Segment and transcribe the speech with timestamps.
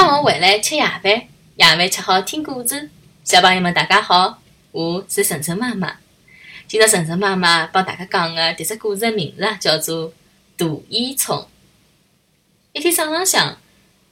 [0.00, 1.02] 放学回来吃夜饭，
[1.56, 2.88] 夜饭吃好听故事。
[3.24, 4.40] 小朋友们，大家好，
[4.70, 5.96] 我是晨晨妈妈。
[6.68, 10.10] 今朝晨晨妈妈帮大家讲的迭只故事的名字，叫做
[10.56, 11.16] 《大烟囱》。
[12.74, 13.58] 一天早浪向，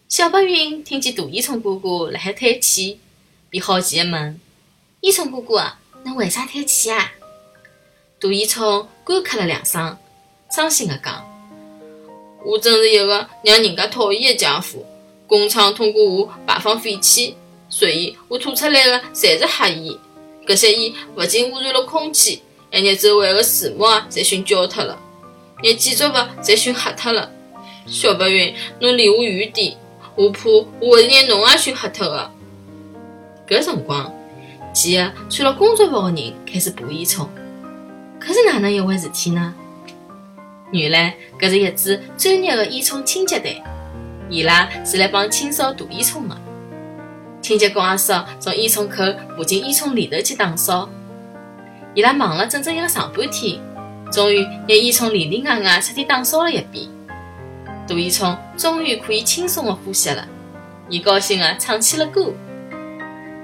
[0.09, 2.99] 小白云听见大烟囱哥哥辣海叹气，
[3.49, 4.41] 便好奇地问
[5.03, 5.73] ：“烟囱哥哥，
[6.05, 7.13] 侬为啥叹气啊？”
[8.21, 9.97] 大烟囱干咳了两声，
[10.51, 11.25] 伤心地讲
[12.45, 14.85] ：“我真是一个让人家讨厌的家伙。”
[15.27, 17.37] 工厂通过我排放废气，
[17.69, 19.99] 所以我吐出来的侪是黑烟。
[20.47, 24.97] 搿些烟勿仅污染了空气，还拿周围的树木啊侪熏焦脱了，
[25.61, 27.31] 连建筑物侪熏黑脱了。
[27.87, 29.77] 小白云，侬离我远点，
[30.15, 30.49] 我怕
[30.81, 32.31] 我会拿侬也熏黑脱的。
[33.49, 34.13] 搿辰光，
[34.73, 37.27] 几个穿了工作服的人开始爬烟囱。
[38.21, 39.55] 搿是哪能一回事体呢？
[40.73, 43.61] 原来搿是一支专业的烟囱清洁队。
[44.29, 46.37] 伊拉是来帮清扫大烟囱的，
[47.41, 49.05] 清洁工阿叔从烟囱口
[49.37, 50.89] 爬进烟囱里头去打扫。
[51.95, 53.61] 伊拉忙了整整一个上半天，
[54.11, 56.87] 终于拿烟囱里里外外彻底打扫了一遍。
[57.87, 60.27] 大烟囱终于可以轻松的呼吸了，
[60.89, 62.33] 伊高兴的唱起了歌。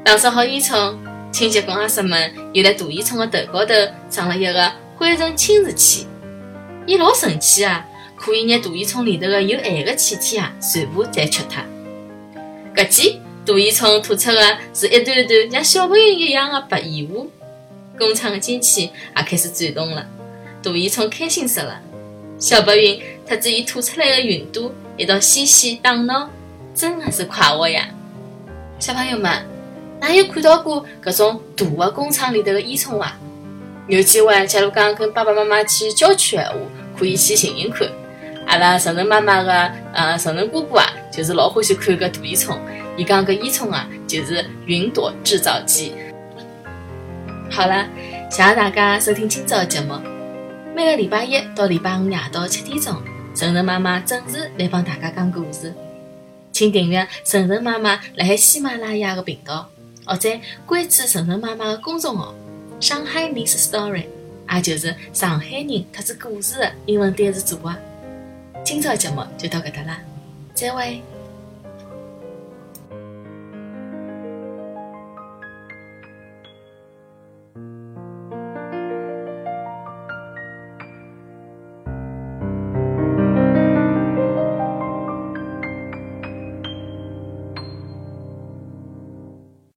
[0.05, 0.97] 打扫好烟囱，
[1.31, 3.75] 清洁工阿叔们又在大烟囱的头高头
[4.11, 6.09] 装了一个灰尘清除器，
[6.87, 7.87] 伊老神奇啊！
[8.25, 11.61] 可以拿大烟囱里头的有害的气体啊，全部侪吃脱。
[12.73, 17.29] 搿记大烟囱吐出的是一段段像小白云一样的白烟雾。
[17.99, 20.07] 工厂的机器也开始转动了，
[20.63, 21.81] 大烟囱开心死了。
[22.39, 26.31] 小白云特子伊吐出来的云朵一道嬉戏打闹，
[26.77, 27.89] 真的是快活呀！
[28.79, 29.45] 小朋友们，
[30.01, 33.19] 哪有看到过搿种大的工厂里头的烟囱伐？
[33.89, 36.57] 有机会，假如讲跟爸爸妈妈去郊区的话，
[36.97, 37.89] 可以去寻寻看。
[38.53, 39.51] 阿拉晨晨妈妈个
[39.95, 42.59] 呃晨晨哥哥啊，就是老欢喜看个大烟囱。
[42.99, 45.95] 伊讲搿烟囱啊，就是云朵制造机。
[47.51, 47.89] 好了，
[48.31, 49.95] 谢谢大家收听今朝的节目。
[50.77, 52.95] 每个礼拜一到礼拜五夜到七点钟，
[53.35, 55.73] 晨晨妈妈准时来帮大家讲故事。
[56.53, 59.67] 请订阅晨晨妈妈辣海喜马拉雅个频道，
[60.05, 60.29] 或者
[60.67, 62.35] 关注晨晨妈妈个公众号
[62.79, 64.05] “上海 Miss Story”，
[64.55, 67.75] 也就是上海人特子故事的英文单词组合。
[68.65, 70.01] 今朝节目就到搿搭啦，
[70.55, 71.03] 再会。